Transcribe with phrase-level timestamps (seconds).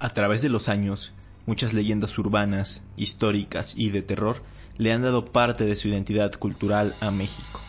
[0.00, 1.12] A través de los años,
[1.44, 4.42] muchas leyendas urbanas, históricas y de terror
[4.78, 7.60] le han dado parte de su identidad cultural a México.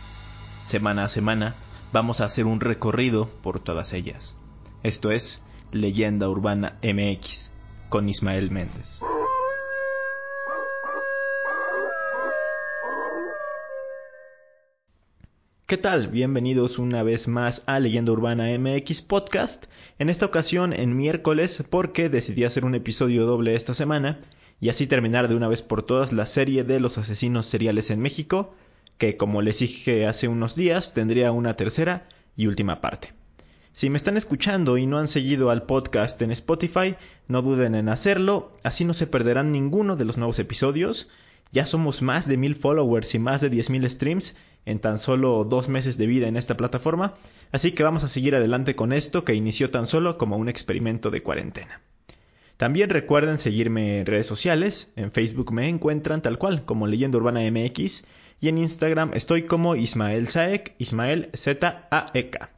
[0.64, 1.56] Semana a semana
[1.92, 4.34] vamos a hacer un recorrido por todas ellas.
[4.82, 7.52] Esto es Leyenda Urbana MX
[7.90, 9.02] con Ismael Méndez.
[15.72, 16.08] ¿Qué tal?
[16.08, 19.68] Bienvenidos una vez más a Leyenda Urbana MX Podcast.
[19.98, 24.20] En esta ocasión en miércoles porque decidí hacer un episodio doble esta semana
[24.60, 28.00] y así terminar de una vez por todas la serie de los asesinos seriales en
[28.00, 28.54] México,
[28.98, 33.14] que como les dije hace unos días tendría una tercera y última parte.
[33.72, 36.96] Si me están escuchando y no han seguido al podcast en Spotify,
[37.28, 41.08] no duden en hacerlo, así no se perderán ninguno de los nuevos episodios.
[41.52, 44.34] Ya somos más de mil followers y más de mil streams
[44.64, 47.14] en tan solo dos meses de vida en esta plataforma,
[47.52, 51.10] así que vamos a seguir adelante con esto que inició tan solo como un experimento
[51.10, 51.82] de cuarentena.
[52.56, 57.40] También recuerden seguirme en redes sociales, en Facebook me encuentran tal cual como Leyenda Urbana
[57.50, 58.04] MX
[58.40, 62.50] y en Instagram estoy como Ismael Saek, Ismael Z-A-E-K.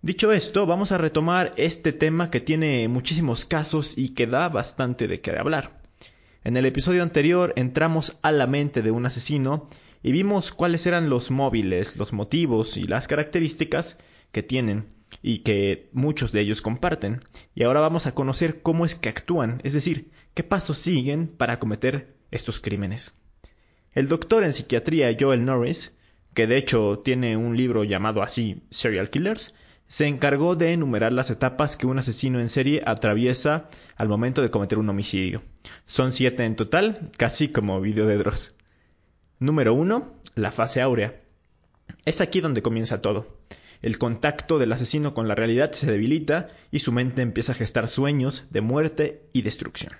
[0.00, 5.08] Dicho esto, vamos a retomar este tema que tiene muchísimos casos y que da bastante
[5.08, 5.81] de qué hablar.
[6.44, 9.68] En el episodio anterior entramos a la mente de un asesino
[10.02, 13.96] y vimos cuáles eran los móviles, los motivos y las características
[14.32, 14.88] que tienen
[15.22, 17.20] y que muchos de ellos comparten.
[17.54, 21.60] Y ahora vamos a conocer cómo es que actúan, es decir, qué pasos siguen para
[21.60, 23.14] cometer estos crímenes.
[23.92, 25.94] El doctor en psiquiatría Joel Norris,
[26.34, 29.54] que de hecho tiene un libro llamado así Serial Killers,
[29.92, 34.50] se encargó de enumerar las etapas que un asesino en serie atraviesa al momento de
[34.50, 35.42] cometer un homicidio.
[35.84, 38.56] Son siete en total, casi como video de Dross.
[39.38, 40.14] Número 1.
[40.34, 41.20] La fase áurea.
[42.06, 43.36] Es aquí donde comienza todo.
[43.82, 47.86] El contacto del asesino con la realidad se debilita y su mente empieza a gestar
[47.86, 49.92] sueños de muerte y destrucción.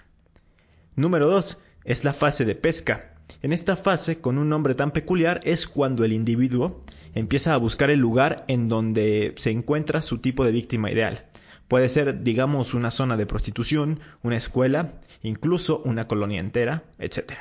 [0.97, 1.59] Número 2.
[1.85, 3.12] Es la fase de pesca.
[3.43, 6.85] En esta fase, con un nombre tan peculiar, es cuando el individuo
[7.15, 11.27] empieza a buscar el lugar en donde se encuentra su tipo de víctima ideal.
[11.69, 17.33] Puede ser, digamos, una zona de prostitución, una escuela, incluso una colonia entera, etc.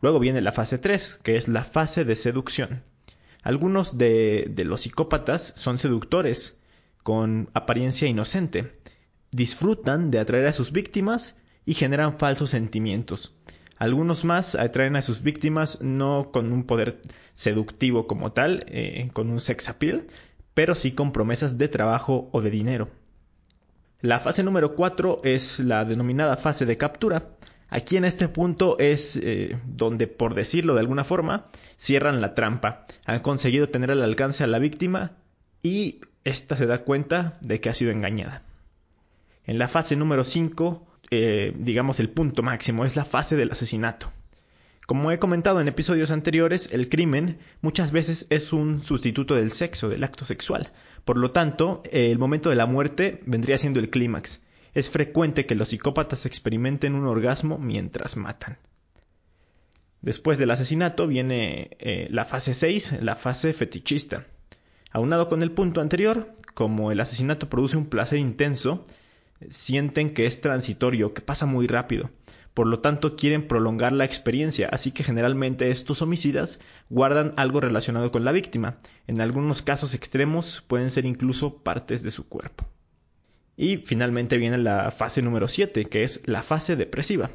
[0.00, 2.82] Luego viene la fase 3, que es la fase de seducción.
[3.42, 6.58] Algunos de, de los psicópatas son seductores,
[7.02, 8.80] con apariencia inocente.
[9.30, 13.34] Disfrutan de atraer a sus víctimas y generan falsos sentimientos.
[13.76, 17.00] Algunos más atraen a sus víctimas no con un poder
[17.34, 20.06] seductivo como tal, eh, con un sex appeal,
[20.54, 22.88] pero sí con promesas de trabajo o de dinero.
[24.00, 27.30] La fase número 4 es la denominada fase de captura.
[27.68, 31.46] Aquí en este punto es eh, donde, por decirlo de alguna forma,
[31.76, 32.86] cierran la trampa.
[33.06, 35.12] Han conseguido tener al alcance a la víctima
[35.62, 38.42] y ésta se da cuenta de que ha sido engañada.
[39.46, 44.12] En la fase número 5 eh, digamos, el punto máximo, es la fase del asesinato.
[44.86, 49.88] Como he comentado en episodios anteriores, el crimen muchas veces es un sustituto del sexo,
[49.88, 50.72] del acto sexual.
[51.06, 54.42] Por lo tanto, el momento de la muerte vendría siendo el clímax.
[54.74, 58.58] Es frecuente que los psicópatas experimenten un orgasmo mientras matan.
[60.02, 64.26] Después del asesinato viene eh, la fase 6, la fase fetichista.
[64.90, 68.84] Aunado con el punto anterior, como el asesinato produce un placer intenso,
[69.50, 72.10] sienten que es transitorio, que pasa muy rápido.
[72.54, 78.12] Por lo tanto, quieren prolongar la experiencia, así que generalmente estos homicidas guardan algo relacionado
[78.12, 78.78] con la víctima.
[79.08, 82.68] En algunos casos extremos pueden ser incluso partes de su cuerpo.
[83.56, 87.30] Y finalmente viene la fase número 7, que es la fase depresiva.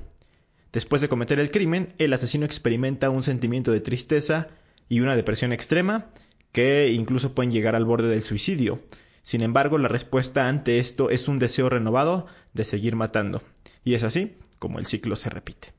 [0.72, 4.47] Después de cometer el crimen, el asesino experimenta un sentimiento de tristeza
[4.88, 6.08] y una depresión extrema
[6.52, 8.80] que incluso pueden llegar al borde del suicidio.
[9.29, 12.25] Sin embargo, la respuesta ante esto es un deseo renovado
[12.56, 13.44] de seguir matando.
[13.84, 15.72] Y es así como el ciclo se repite.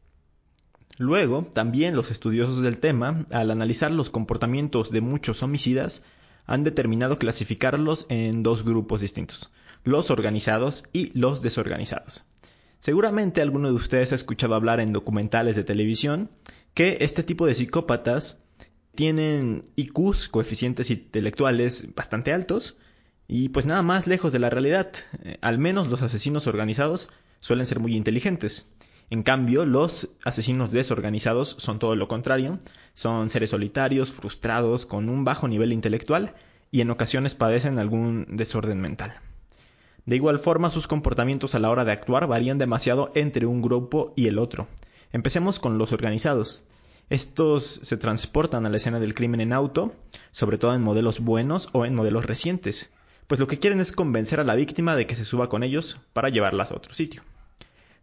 [0.98, 6.04] Luego, también los estudiosos del tema, al analizar los comportamientos de muchos homicidas,
[6.46, 9.50] han determinado clasificarlos en dos grupos distintos,
[9.82, 12.26] los organizados y los desorganizados.
[12.78, 16.30] Seguramente alguno de ustedes ha escuchado hablar en documentales de televisión
[16.72, 18.44] que este tipo de psicópatas
[18.94, 22.78] tienen IQs, coeficientes intelectuales bastante altos,
[23.32, 24.90] y pues nada más lejos de la realidad.
[25.22, 28.72] Eh, al menos los asesinos organizados suelen ser muy inteligentes.
[29.08, 32.58] En cambio, los asesinos desorganizados son todo lo contrario.
[32.92, 36.34] Son seres solitarios, frustrados, con un bajo nivel intelectual
[36.72, 39.14] y en ocasiones padecen algún desorden mental.
[40.06, 44.12] De igual forma, sus comportamientos a la hora de actuar varían demasiado entre un grupo
[44.16, 44.66] y el otro.
[45.12, 46.64] Empecemos con los organizados.
[47.10, 49.94] Estos se transportan a la escena del crimen en auto,
[50.32, 52.90] sobre todo en modelos buenos o en modelos recientes
[53.30, 56.00] pues lo que quieren es convencer a la víctima de que se suba con ellos
[56.12, 57.22] para llevarlas a otro sitio.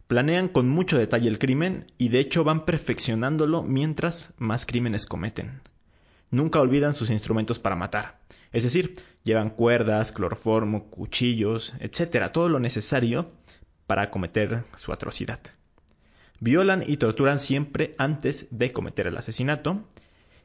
[0.06, 5.60] Planean con mucho detalle el crimen y de hecho van perfeccionándolo mientras más crímenes cometen.
[6.30, 8.20] Nunca olvidan sus instrumentos para matar,
[8.52, 13.30] es decir, llevan cuerdas, cloroformo, cuchillos, etc., todo lo necesario
[13.86, 15.40] para cometer su atrocidad.
[16.40, 19.84] Violan y torturan siempre antes de cometer el asesinato.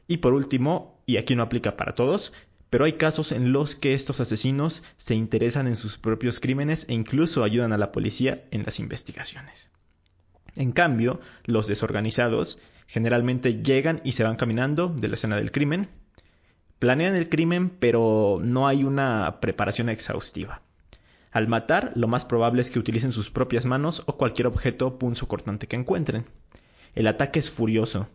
[0.06, 2.34] Y por último, y aquí no aplica para todos,
[2.74, 6.94] pero hay casos en los que estos asesinos se interesan en sus propios crímenes e
[6.94, 9.70] incluso ayudan a la policía en las investigaciones.
[10.56, 15.88] En cambio, los desorganizados generalmente llegan y se van caminando de la escena del crimen,
[16.80, 20.60] planean el crimen pero no hay una preparación exhaustiva.
[21.30, 25.68] Al matar, lo más probable es que utilicen sus propias manos o cualquier objeto punzocortante
[25.68, 26.26] que encuentren.
[26.96, 28.08] El ataque es furioso,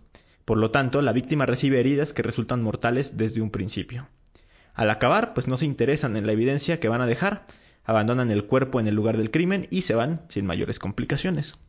[0.44, 4.10] por lo tanto, la víctima recibe heridas que resultan mortales desde un principio.
[4.80, 7.46] Al acabar, pues no se interesan en la evidencia que van a dejar,
[7.84, 11.60] abandonan el cuerpo en el lugar del crimen y se van sin mayores complicaciones.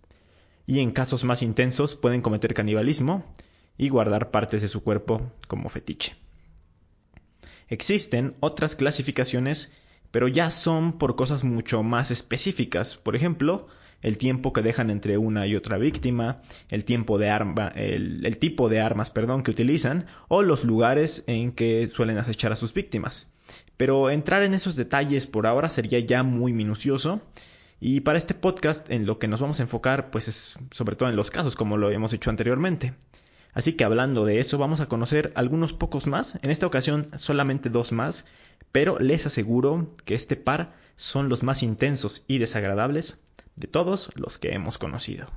[0.65, 3.25] Y en casos más intensos pueden cometer canibalismo
[3.77, 6.15] y guardar partes de su cuerpo como fetiche.
[7.67, 9.73] Existen otras clasificaciones,
[10.13, 12.97] pero ya son por cosas mucho más específicas.
[12.97, 13.67] Por ejemplo,
[14.03, 18.69] el tiempo que dejan entre una y otra víctima, el tiempo de arma, el, tipo
[18.69, 23.29] de armas, perdón, que utilizan o los lugares en que suelen acechar a sus víctimas.
[23.77, 27.21] Pero entrar en esos detalles por ahora sería ya muy minucioso.
[27.83, 31.09] Y para este podcast en lo que nos vamos a enfocar pues es sobre todo
[31.09, 32.95] en los casos como lo hemos hecho anteriormente.
[33.53, 37.69] Así que hablando de eso vamos a conocer algunos pocos más, en esta ocasión solamente
[37.69, 38.27] dos más,
[38.71, 43.19] pero les aseguro que este par son los más intensos y desagradables
[43.57, 45.29] de todos los que hemos conocido.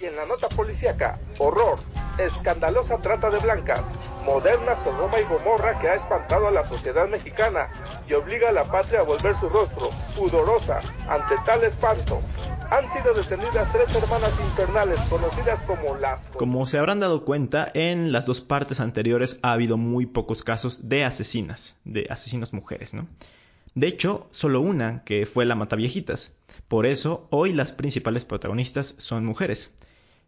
[0.00, 1.78] Y en la nota policíaca, horror,
[2.18, 3.82] escandalosa trata de blancas,
[4.24, 7.68] moderna Sodoma y Gomorra que ha espantado a la sociedad mexicana
[8.08, 12.22] y obliga a la patria a volver su rostro, pudorosa, ante tal espanto.
[12.70, 16.20] Han sido detenidas tres hermanas infernales conocidas como las...
[16.36, 20.88] Como se habrán dado cuenta, en las dos partes anteriores ha habido muy pocos casos
[20.88, 23.06] de asesinas, de asesinas mujeres, ¿no?
[23.74, 26.36] De hecho, solo una, que fue la Mataviejitas.
[26.66, 29.74] Por eso, hoy las principales protagonistas son mujeres.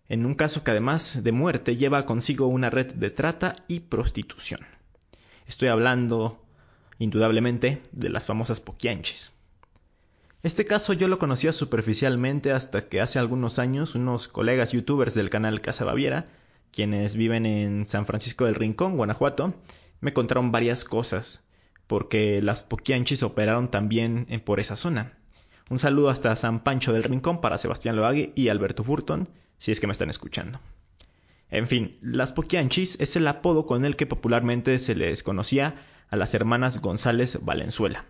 [0.09, 4.61] En un caso que además de muerte lleva consigo una red de trata y prostitución.
[5.47, 6.41] Estoy hablando,
[6.99, 9.33] indudablemente, de las famosas poquianches.
[10.45, 15.31] Este caso yo lo conocía superficialmente hasta que hace algunos años unos colegas youtubers del
[15.31, 16.27] canal Casa Baviera,
[16.73, 19.55] quienes viven en San Francisco del Rincón, Guanajuato,
[20.01, 21.45] me contaron varias cosas
[21.87, 25.19] porque las Poquianchis operaron también por esa zona.
[25.71, 29.81] Un saludo hasta San Pancho del Rincón para Sebastián Loague y Alberto Burton, si es
[29.81, 30.61] que me están escuchando.
[31.51, 35.77] En fin, las Poquianchis es el apodo con el que popularmente se les conocía
[36.09, 38.07] a las hermanas González Valenzuela.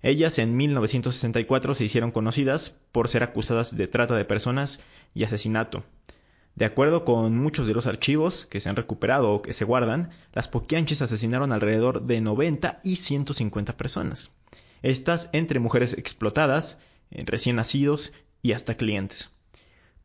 [0.00, 4.80] Ellas en 1964 se hicieron conocidas por ser acusadas de trata de personas
[5.12, 5.84] y asesinato,
[6.58, 10.10] de acuerdo con muchos de los archivos que se han recuperado o que se guardan,
[10.32, 14.32] las Poquianches asesinaron alrededor de 90 y 150 personas.
[14.82, 16.80] Estas entre mujeres explotadas,
[17.12, 18.12] eh, recién nacidos
[18.42, 19.30] y hasta clientes.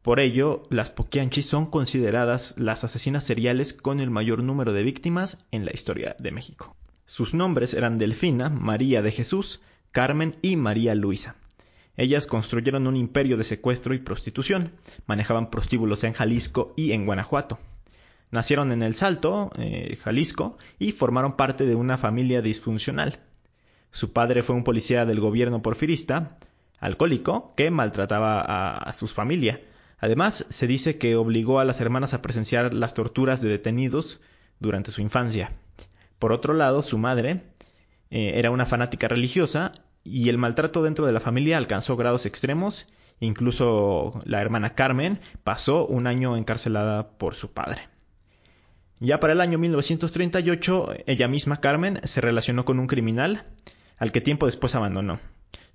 [0.04, 5.44] Por ello, las Poquianchis son consideradas las asesinas seriales con el mayor número de víctimas
[5.50, 6.76] en la historia de México.
[7.08, 9.62] Sus nombres eran Delfina, María de Jesús,
[9.92, 11.36] Carmen y María Luisa.
[11.96, 14.74] Ellas construyeron un imperio de secuestro y prostitución,
[15.06, 17.60] manejaban prostíbulos en Jalisco y en Guanajuato.
[18.32, 23.20] Nacieron en El Salto, eh, Jalisco, y formaron parte de una familia disfuncional.
[23.92, 26.40] Su padre fue un policía del gobierno porfirista,
[26.80, 29.62] alcohólico, que maltrataba a, a su familia.
[30.00, 34.20] Además, se dice que obligó a las hermanas a presenciar las torturas de detenidos
[34.60, 35.52] durante su infancia.
[36.18, 37.44] Por otro lado, su madre
[38.10, 39.74] eh, era una fanática religiosa
[40.04, 42.88] y el maltrato dentro de la familia alcanzó grados extremos.
[43.20, 47.88] Incluso la hermana Carmen pasó un año encarcelada por su padre.
[49.00, 53.46] Ya para el año 1938, ella misma, Carmen, se relacionó con un criminal
[53.98, 55.20] al que tiempo después abandonó.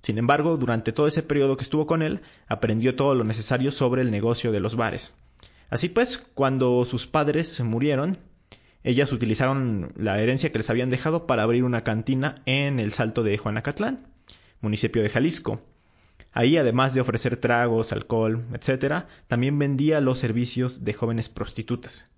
[0.01, 4.01] Sin embargo, durante todo ese periodo que estuvo con él, aprendió todo lo necesario sobre
[4.01, 5.15] el negocio de los bares.
[5.69, 8.17] Así pues, cuando sus padres murieron,
[8.83, 13.23] ellas utilizaron la herencia que les habían dejado para abrir una cantina en el Salto
[13.23, 14.07] de Juanacatlán
[14.61, 15.61] municipio de Jalisco.
[16.31, 22.09] Ahí, además de ofrecer tragos, alcohol, etc., también vendía los servicios de jóvenes prostitutas.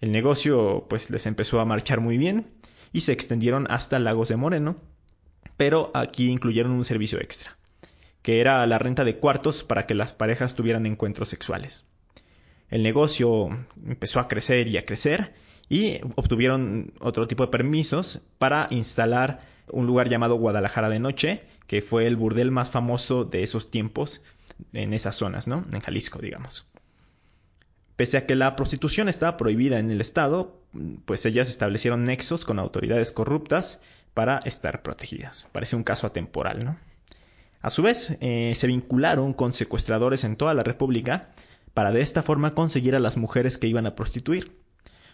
[0.00, 2.50] El negocio pues les empezó a marchar muy bien
[2.92, 4.76] y se extendieron hasta Lagos de Moreno,
[5.56, 7.56] pero aquí incluyeron un servicio extra,
[8.22, 11.84] que era la renta de cuartos para que las parejas tuvieran encuentros sexuales.
[12.68, 13.48] El negocio
[13.86, 15.34] empezó a crecer y a crecer
[15.68, 19.38] y obtuvieron otro tipo de permisos para instalar
[19.72, 24.22] un lugar llamado Guadalajara de Noche, que fue el burdel más famoso de esos tiempos
[24.72, 25.64] en esas zonas, ¿no?
[25.72, 26.66] En Jalisco, digamos.
[27.96, 30.60] Pese a que la prostitución estaba prohibida en el Estado,
[31.04, 33.80] pues ellas establecieron nexos con autoridades corruptas
[34.14, 35.48] para estar protegidas.
[35.52, 36.78] Parece un caso atemporal, ¿no?
[37.60, 41.30] A su vez, eh, se vincularon con secuestradores en toda la República
[41.74, 44.60] para de esta forma conseguir a las mujeres que iban a prostituir.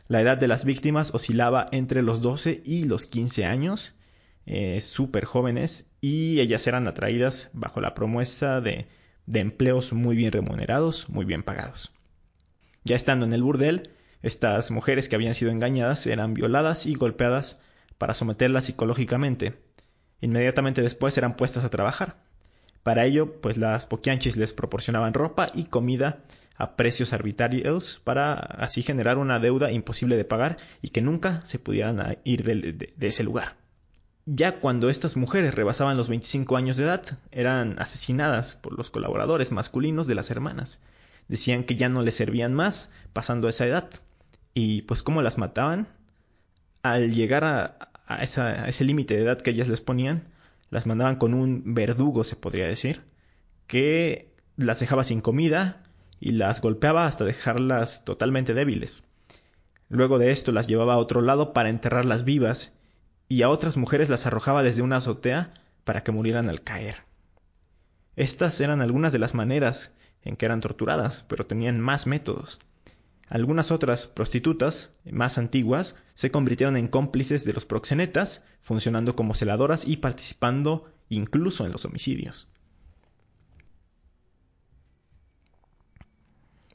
[0.09, 3.97] La edad de las víctimas oscilaba entre los 12 y los 15 años,
[4.51, 8.87] eh, súper jóvenes, y ellas eran atraídas bajo la promesa de,
[9.31, 11.93] empleos muy bien remunerados, muy bien pagados.
[12.83, 13.91] Ya estando en el burdel,
[14.23, 17.61] estas mujeres que habían sido engañadas eran violadas y golpeadas
[17.99, 19.59] para someterlas psicológicamente.
[20.23, 22.17] Inmediatamente después eran puestas a trabajar.
[22.83, 26.25] Para ello, pues las poquianchis les proporcionaban ropa y comida
[26.57, 31.59] a precios arbitrarios para así generar una deuda imposible de pagar y que nunca se
[31.59, 33.68] pudieran ir de, ese lugar.
[34.31, 39.53] Ya cuando estas mujeres rebasaban los 25 años de edad, eran asesinadas por los colaboradores
[39.53, 40.83] masculinos de las hermanas.
[41.29, 43.89] Decían que ya no les servían más pasando esa edad.
[44.53, 45.89] Y pues cómo las mataban,
[46.83, 50.29] al llegar a, a ese límite de edad que ellas les ponían,
[50.69, 53.01] las mandaban con un verdugo, se podría decir,
[53.67, 55.85] que las dejaba sin comida
[56.21, 59.05] y las golpeaba hasta dejarlas totalmente débiles.
[59.89, 62.78] Luego de esto las llevaba a otro lado para enterrarlas vivas
[63.29, 65.53] y a otras mujeres las arrojaba desde una azotea
[65.85, 67.03] para que murieran al caer.
[68.17, 72.59] Estas eran algunas de las maneras en que eran torturadas, pero tenían más métodos.
[73.29, 79.87] Algunas otras prostitutas, más antiguas, se convirtieron en cómplices de los proxenetas, funcionando como celadoras
[79.87, 82.49] y participando incluso en los homicidios.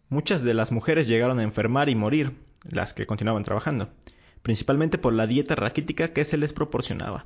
[0.10, 2.38] Muchas de las mujeres llegaron a enfermar y morir,
[2.70, 3.90] las que continuaban trabajando,
[4.44, 7.26] principalmente por la dieta raquítica que se les proporcionaba.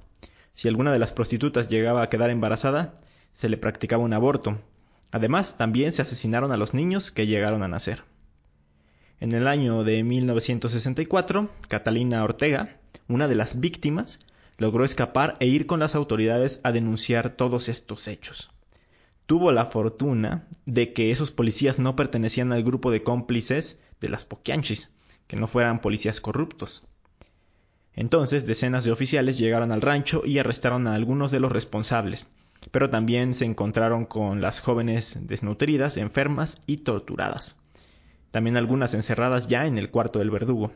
[0.53, 2.93] Si alguna de las prostitutas llegaba a quedar embarazada,
[3.33, 4.59] se le practicaba un aborto.
[5.11, 8.03] Además, también se asesinaron a los niños que llegaron a nacer.
[9.19, 14.19] En el año de 1964, Catalina Ortega, una de las víctimas,
[14.57, 18.51] logró escapar e ir con las autoridades a denunciar todos estos hechos.
[19.25, 24.25] Tuvo la fortuna de que esos policías no pertenecían al grupo de cómplices de las
[24.25, 24.89] Poquianchis,
[25.27, 26.85] que no fueran policías corruptos.
[27.97, 32.27] Entonces decenas de oficiales llegaron al rancho y arrestaron a algunos de los responsables,
[32.71, 37.57] pero también se encontraron con las jóvenes desnutridas, enfermas y torturadas
[38.31, 40.71] también algunas encerradas ya en el cuarto del verdugo.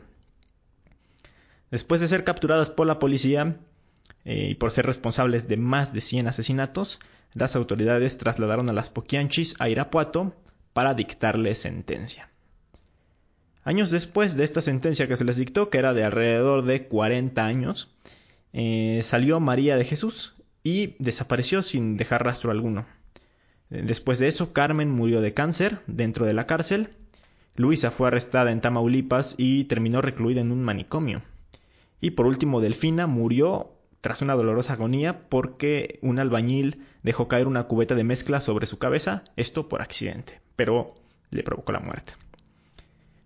[1.70, 3.56] Después de ser capturadas por la policía
[4.24, 7.00] eh, y por ser responsables de más de 100 asesinatos,
[7.34, 10.34] las autoridades trasladaron a las Poquianchis a Irapuato
[10.72, 12.30] para dictarles sentencia.
[13.64, 17.44] Años después de esta sentencia que se les dictó, que era de alrededor de 40
[17.44, 17.94] años,
[18.52, 22.86] eh, salió María de Jesús y desapareció sin dejar rastro alguno.
[23.70, 26.90] Después de eso, Carmen murió de cáncer dentro de la cárcel
[27.54, 31.22] Luisa fue arrestada en Tamaulipas y terminó recluida en un manicomio.
[32.00, 37.64] Y por último, Delfina murió tras una dolorosa agonía porque un albañil dejó caer una
[37.64, 40.94] cubeta de mezcla sobre su cabeza, esto por accidente, pero
[41.30, 42.14] le provocó la muerte.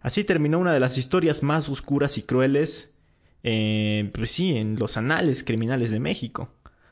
[0.06, 2.94] Así terminó una de las historias más oscuras y crueles,
[3.42, 6.48] eh, pues sí, en los anales criminales de México.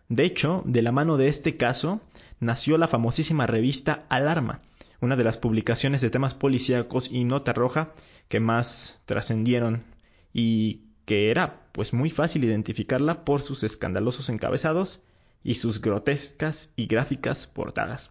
[0.09, 2.01] De hecho, de la mano de este caso
[2.41, 4.63] nació la famosísima revista Alarma,
[5.01, 7.95] una de las publicaciones de temas policíacos y nota roja
[8.27, 9.85] que más trascendieron
[10.33, 15.03] y que era pues muy fácil identificarla por sus escandalosos encabezados
[15.45, 18.11] y sus grotescas y gráficas portadas.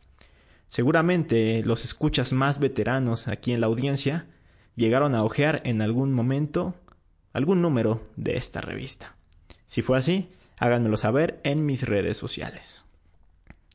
[0.69, 4.27] Seguramente los escuchas más veteranos aquí en la audiencia
[4.75, 6.75] llegaron a ojear en algún momento
[7.34, 9.15] algún número de esta revista.
[9.68, 12.86] Si fue así, háganmelo saber en mis redes sociales.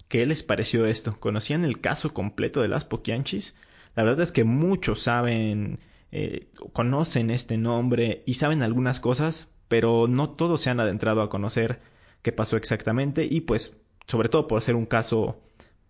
[0.09, 1.19] ¿Qué les pareció esto?
[1.21, 3.57] ¿Conocían el caso completo de las Poquianchis?
[3.95, 5.81] La verdad es que muchos saben,
[6.13, 11.29] eh, conocen este nombre y saben algunas cosas, pero no todos se han adentrado a
[11.29, 11.81] conocer
[12.23, 13.77] qué pasó exactamente y pues
[14.07, 15.41] sobre todo por ser un caso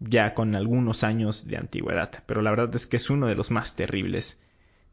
[0.00, 2.24] ya con algunos años de antigüedad.
[2.26, 4.40] Pero la verdad es que es uno de los más terribles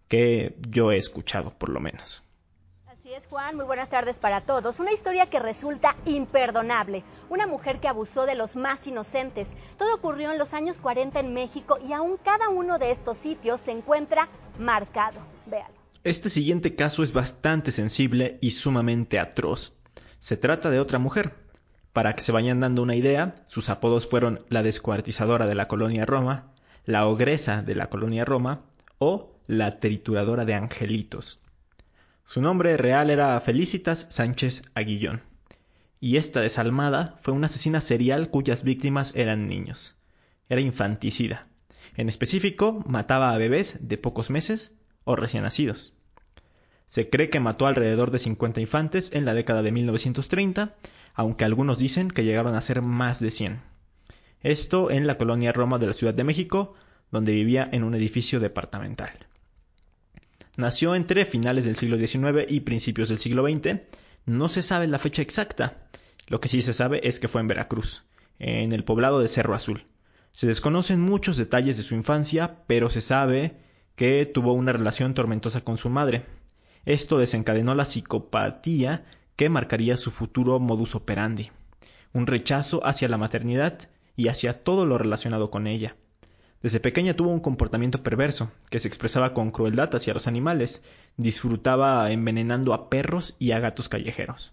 [0.08, 2.26] que yo he escuchado por lo menos.
[3.30, 4.80] Juan, muy buenas tardes para todos.
[4.80, 7.04] Una historia que resulta imperdonable.
[7.30, 9.54] Una mujer que abusó de los más inocentes.
[9.78, 13.62] Todo ocurrió en los años 40 en México y aún cada uno de estos sitios
[13.62, 14.28] se encuentra
[14.60, 15.22] marcado.
[15.46, 15.74] Véalo.
[16.04, 19.74] Este siguiente caso es bastante sensible y sumamente atroz.
[20.20, 21.36] Se trata de otra mujer.
[21.94, 26.06] Para que se vayan dando una idea, sus apodos fueron la descuartizadora de la colonia
[26.06, 26.52] Roma,
[26.84, 28.66] la ogresa de la colonia Roma
[28.98, 31.40] o la trituradora de angelitos.
[32.24, 35.22] Su nombre real era Felicitas Sánchez Aguillón.
[36.00, 39.96] y esta desalmada fue una asesina serial cuyas víctimas eran niños.
[40.50, 41.48] Era infanticida.
[41.98, 44.74] En específico, mataba a bebés de pocos meses
[45.04, 45.94] o recién nacidos.
[46.88, 50.76] Se cree que mató alrededor de 50 infantes en la década de 1930,
[51.14, 53.62] aunque algunos dicen que llegaron a ser más de 100.
[54.42, 56.76] Esto en la colonia Roma de la Ciudad de México,
[57.12, 59.10] donde vivía en un edificio departamental.
[60.58, 63.82] Nació entre finales del siglo XIX y principios del siglo XX.
[64.26, 65.86] No se sabe la fecha exacta.
[66.28, 68.04] Lo que sí se sabe es que fue en Veracruz,
[68.40, 69.86] en el poblado de Cerro Azul.
[70.32, 73.58] Se desconocen muchos detalles de su infancia, pero se sabe
[73.96, 76.26] que tuvo una relación tormentosa con su madre.
[76.86, 81.52] Esto desencadenó la psicopatía que marcaría su futuro modus operandi,
[82.14, 85.96] un rechazo hacia la maternidad y hacia todo lo relacionado con ella.
[86.62, 90.82] Desde pequeña tuvo un comportamiento perverso, que se expresaba con crueldad hacia los animales,
[91.18, 94.52] disfrutaba envenenando a perros y a gatos callejeros.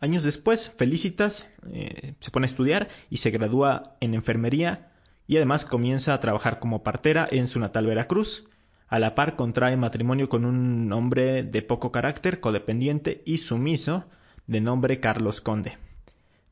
[0.00, 4.92] Años después, Felicitas eh, se pone a estudiar y se gradúa en enfermería
[5.26, 8.46] y además comienza a trabajar como partera en su natal Veracruz,
[8.88, 14.06] a la par contrae matrimonio con un hombre de poco carácter, codependiente y sumiso,
[14.46, 15.76] de nombre Carlos Conde.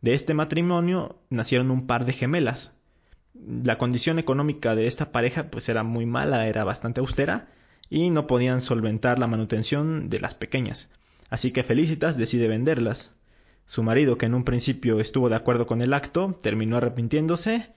[0.02, 2.75] De este matrimonio nacieron un par de gemelas.
[3.62, 7.49] La condición económica de esta pareja pues era muy mala, era bastante austera
[7.90, 10.90] y no podían solventar la manutención de las pequeñas.
[11.31, 13.19] Así que Felicitas decide venderlas.
[13.66, 17.69] Su marido, que en un principio estuvo de acuerdo con el acto, terminó arrepintiéndose,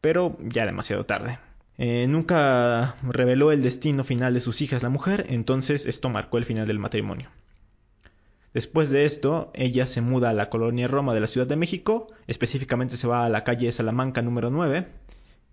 [0.00, 1.38] pero ya demasiado tarde.
[1.76, 6.44] Eh, nunca reveló el destino final de sus hijas la mujer, entonces esto marcó el
[6.44, 7.30] final del matrimonio.
[8.54, 12.06] Después de esto, ella se muda a la colonia Roma de la Ciudad de México,
[12.26, 14.86] específicamente se va a la calle Salamanca número 9,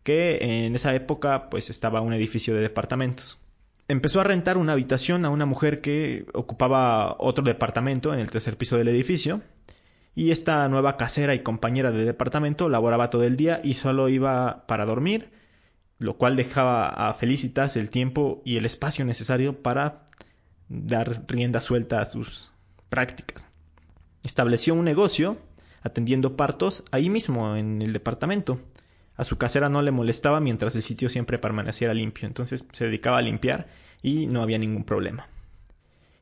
[0.03, 3.39] que en esa época pues estaba un edificio de departamentos.
[3.87, 8.55] Empezó a rentar una habitación a una mujer que ocupaba otro departamento en el tercer
[8.55, 9.41] piso del edificio,
[10.15, 14.65] y esta nueva casera y compañera de departamento laboraba todo el día y solo iba
[14.67, 15.29] para dormir
[16.01, 20.03] lo cual dejaba a Felicitas el tiempo y el espacio necesario para
[20.67, 22.50] dar rienda suelta a sus
[22.91, 23.49] prácticas.
[24.23, 25.39] Estableció un negocio
[25.81, 28.61] atendiendo partos ahí mismo en el departamento.
[29.15, 33.17] A su casera no le molestaba mientras el sitio siempre permaneciera limpio, entonces se dedicaba
[33.17, 33.67] a limpiar
[34.03, 35.27] y no había ningún problema.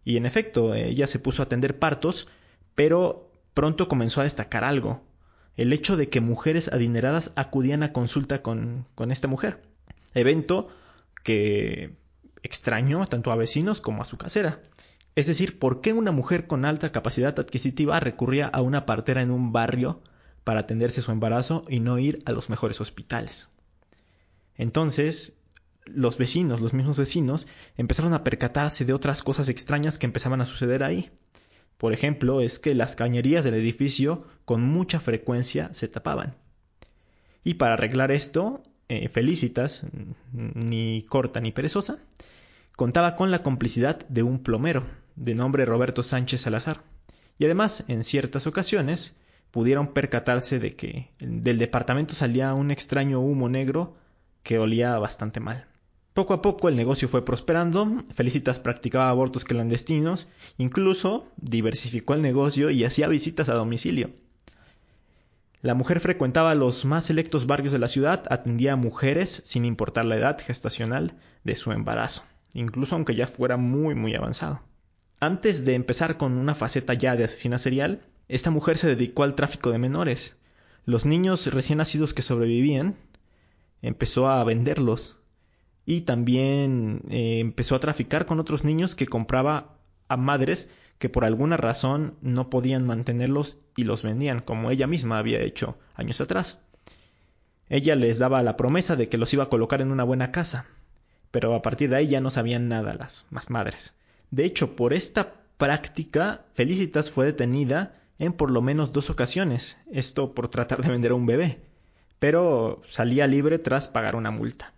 [0.05, 2.29] Y en efecto, ella se puso a atender partos,
[2.75, 5.03] pero pronto comenzó a destacar algo
[5.60, 9.62] el hecho de que mujeres adineradas acudían a consulta con, esta mujer.
[10.13, 10.69] Evento
[11.21, 11.97] que
[12.43, 14.62] extrañó tanto a vecinos como a su casera.
[15.15, 19.32] Es decir, ¿por qué una mujer con alta capacidad adquisitiva recurría a una partera en
[19.32, 20.02] un barrio
[20.43, 23.50] para atenderse su embarazo y no ir a los mejores hospitales?
[24.56, 25.39] Entonces,
[25.86, 30.45] los vecinos, los mismos vecinos, empezaron a percatarse de otras cosas extrañas que empezaban a
[30.45, 31.10] suceder ahí.
[31.78, 36.36] Por ejemplo, es que las cañerías del edificio con mucha frecuencia se tapaban.
[37.43, 39.86] Y para arreglar esto, eh, Felicitas,
[40.34, 42.00] ni corta ni perezosa,
[42.79, 44.87] contaba con la complicidad de un plomero,
[45.17, 46.81] de nombre Roberto Sánchez Salazar.
[47.37, 49.17] Y además, en ciertas ocasiones,
[49.51, 53.97] pudieron percatarse de que del departamento salía un extraño humo negro
[54.43, 55.67] que olía bastante mal.
[56.13, 62.69] Poco a poco el negocio fue prosperando, Felicitas practicaba abortos clandestinos, incluso diversificó el negocio
[62.69, 64.11] y hacía visitas a domicilio.
[65.61, 70.05] La mujer frecuentaba los más selectos barrios de la ciudad, atendía a mujeres sin importar
[70.05, 74.62] la edad gestacional de su embarazo, incluso aunque ya fuera muy muy avanzado.
[75.19, 79.35] Antes de empezar con una faceta ya de asesina serial, esta mujer se dedicó al
[79.35, 80.38] tráfico de menores.
[80.85, 82.95] Los niños recién nacidos que sobrevivían,
[83.81, 85.17] empezó a venderlos
[85.85, 91.25] y también eh, empezó a traficar con otros niños que compraba a madres que por
[91.25, 96.59] alguna razón no podían mantenerlos y los vendían, como ella misma había hecho años atrás.
[97.69, 100.67] Ella les daba la promesa de que los iba a colocar en una buena casa,
[101.31, 103.95] pero a partir de ahí ya no sabían nada las más madres.
[104.31, 110.33] De hecho, por esta práctica, Felicitas fue detenida en por lo menos dos ocasiones, esto
[110.33, 111.61] por tratar de vender a un bebé,
[112.19, 114.73] pero salía libre tras pagar una multa.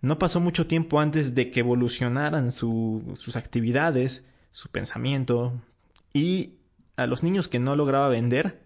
[0.00, 5.60] No pasó mucho tiempo antes de que evolucionaran sus actividades, su pensamiento,
[6.14, 6.54] y
[6.96, 8.62] a los niños que no lograba vender,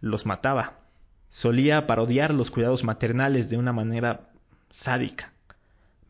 [0.00, 0.80] los mataba.
[1.28, 4.30] Solía parodiar los cuidados maternales de una manera
[4.70, 5.31] sádica.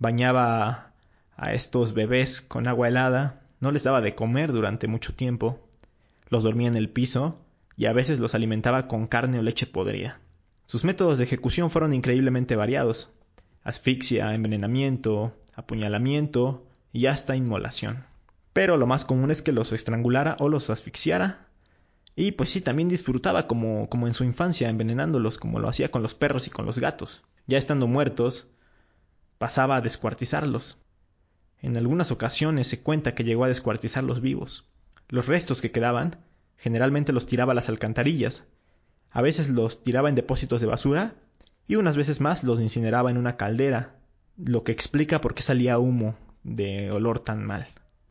[0.02, 0.94] Bañaba
[1.36, 5.60] a estos bebés con agua helada, no les daba de comer durante mucho tiempo,
[6.28, 7.38] los dormía en el piso
[7.76, 10.18] y a veces los alimentaba con carne o leche podrida.
[10.64, 13.12] Sus métodos de ejecución fueron increíblemente variados
[13.62, 18.04] asfixia, envenenamiento, apuñalamiento y hasta inmolación.
[18.52, 21.46] Pero lo más común es que los estrangulara o los asfixiara
[22.16, 26.02] Y pues sí, también disfrutaba como, como en su infancia, envenenándolos, como lo hacía con
[26.02, 27.22] los perros y con los gatos.
[27.46, 28.48] Ya estando muertos,
[29.42, 30.78] pasaba a descuartizarlos.
[31.62, 34.68] En algunas ocasiones se cuenta que llegó a descuartizarlos vivos.
[35.08, 36.18] Los restos que quedaban,
[36.56, 38.46] generalmente los tiraba a las alcantarillas.
[39.10, 41.16] A veces los tiraba en depósitos de basura
[41.66, 43.96] y unas veces más los incineraba en una caldera,
[44.36, 47.66] lo que explica por qué salía humo de olor tan mal.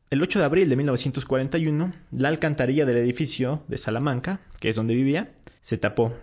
[0.10, 4.96] El 8 de abril de 1941, la alcantarilla del edificio de Salamanca, que es donde
[4.96, 6.14] vivía, se tapó.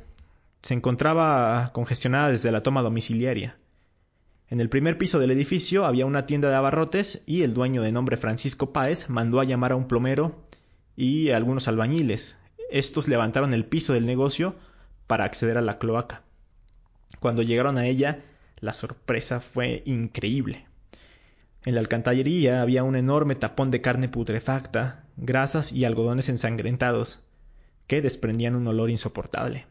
[0.61, 3.57] Se encontraba congestionada desde la toma domiciliaria.
[4.51, 7.93] En el primer piso del edificio había una tienda de abarrotes y el dueño de
[7.93, 10.43] nombre Francisco Páez mandó a llamar a un plomero
[10.97, 12.39] y a algunos albañiles.
[12.71, 14.57] Estos levantaron el piso del negocio
[15.07, 16.23] para acceder a la cloaca.
[17.21, 18.25] Cuando llegaron a ella,
[18.59, 20.67] la sorpresa fue increíble.
[21.67, 27.21] En la alcantarillería había un enorme tapón de carne putrefacta, grasas y algodones ensangrentados,
[27.87, 29.67] que desprendían un olor insoportable.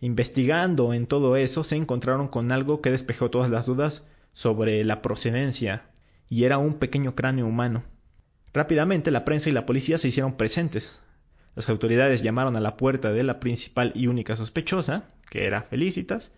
[0.00, 5.02] Investigando en todo eso, se encontraron con algo que despejó todas las dudas sobre la
[5.02, 5.86] procedencia,
[6.28, 7.82] y era un pequeño cráneo humano.
[8.52, 11.00] Rápidamente la prensa y la policía se hicieron presentes.
[11.56, 16.30] Las autoridades llamaron a la puerta de la principal y única sospechosa, que era Felicitas,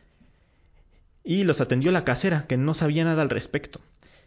[1.23, 3.81] y los atendió la casera, que no sabía nada al respecto.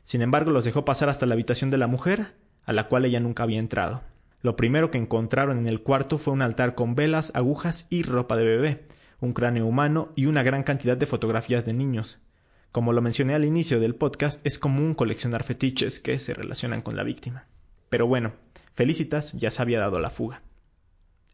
[0.04, 2.34] Sin embargo, los dejó pasar hasta la habitación de la mujer,
[2.66, 4.04] a la cual ella nunca había entrado.
[4.42, 8.38] Lo primero que encontraron en el cuarto fue un altar con velas, agujas y ropa
[8.38, 8.88] de bebé,
[9.24, 12.20] un cráneo humano y una gran cantidad de fotografías de niños.
[12.72, 16.96] Como lo mencioné al inicio del podcast, es común coleccionar fetiches que se relacionan con
[16.96, 17.46] la víctima.
[17.90, 18.34] Pero bueno,
[18.74, 20.42] Felicitas ya se había dado la fuga.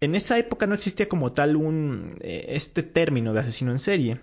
[0.01, 4.19] En esa época no existía como tal un eh, este término de asesino en serie,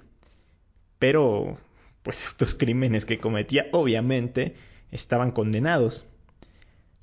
[0.99, 1.59] pero
[2.03, 4.55] pues estos crímenes que cometía obviamente
[4.91, 6.05] estaban condenados.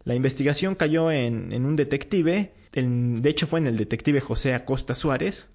[0.03, 5.49] La investigación cayó en, un detective, de hecho fue en el detective José Acosta Suárez,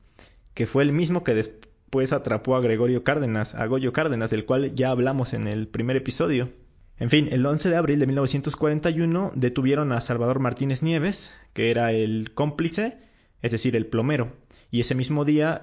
[0.59, 4.75] que fue el mismo que después atrapó a Gregorio Cárdenas, a Goyo Cárdenas, del cual
[4.75, 6.51] ya hablamos en el primer episodio.
[6.99, 11.93] En fin, el 11 de abril de 1941 detuvieron a Salvador Martínez Nieves, que era
[11.93, 12.99] el cómplice,
[13.41, 14.33] es decir, el plomero,
[14.73, 15.63] y ese mismo día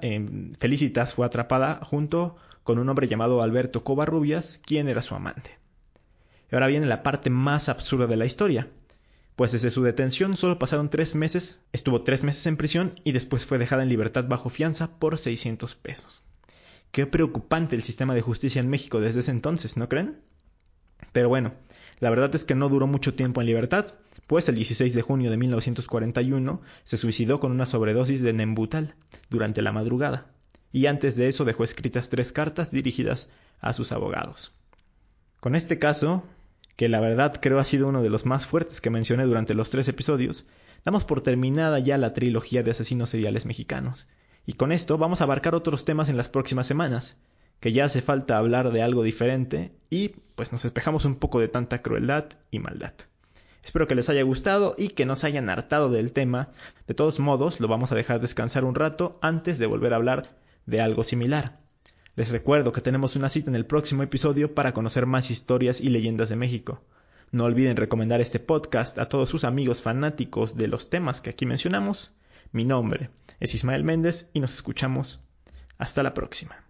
[0.60, 5.60] Felicitas fue atrapada junto con un hombre llamado Alberto Covarrubias, quien era su amante.
[6.50, 8.70] Y ahora viene la parte más absurda de la historia,
[9.36, 13.46] pues desde su detención solo pasaron tres meses, estuvo tres meses en prisión y después
[13.46, 16.24] fue dejada en libertad bajo fianza por 600 pesos.
[16.92, 20.22] Qué preocupante el sistema de justicia en México desde ese entonces, ¿no creen?
[21.12, 21.54] Pero bueno,
[22.00, 23.86] la verdad es que no duró mucho tiempo en libertad,
[24.28, 28.96] pues el 16 de junio de 1941 se suicidó con una sobredosis de Nembutal
[29.30, 30.28] durante la madrugada
[30.76, 33.30] y antes de eso dejó escritas tres cartas dirigidas
[33.62, 34.54] a sus abogados.
[35.40, 36.24] Con este caso,
[36.76, 39.70] que la verdad creo ha sido uno de los más fuertes que mencioné durante los
[39.70, 40.48] tres episodios,
[40.84, 44.08] damos por terminada ya la trilogía de asesinos seriales mexicanos.
[44.46, 47.18] Y con esto vamos a abarcar otros temas en las próximas semanas,
[47.60, 51.48] que ya hace falta hablar de algo diferente y pues nos despejamos un poco de
[51.48, 52.94] tanta crueldad y maldad.
[53.64, 56.50] Espero que les haya gustado y que no se hayan hartado del tema.
[56.86, 60.30] De todos modos, lo vamos a dejar descansar un rato antes de volver a hablar
[60.68, 61.65] de algo similar.
[62.16, 65.90] Les recuerdo que tenemos una cita en el próximo episodio para conocer más historias y
[65.90, 66.82] leyendas de México.
[67.32, 71.46] No olviden recomendar este podcast a todos sus amigos fanáticos de los temas que aquí
[71.46, 72.16] mencionamos.
[72.54, 73.10] Mi nombre
[73.42, 75.26] es Ismael Méndez y nos escuchamos
[75.78, 76.65] hasta la próxima.